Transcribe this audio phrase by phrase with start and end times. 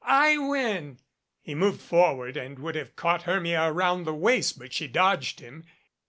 [0.03, 0.97] "I win!"
[1.43, 5.63] He moved forward and would have caught Hermia around the waist, but she dodged him.